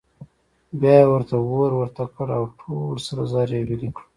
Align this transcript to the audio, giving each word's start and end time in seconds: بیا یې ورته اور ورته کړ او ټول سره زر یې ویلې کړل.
بیا 0.79 0.93
یې 0.99 1.05
ورته 1.11 1.35
اور 1.51 1.71
ورته 1.77 2.03
کړ 2.15 2.27
او 2.37 2.43
ټول 2.59 2.95
سره 3.07 3.21
زر 3.31 3.49
یې 3.55 3.61
ویلې 3.67 3.89
کړل. 3.95 4.05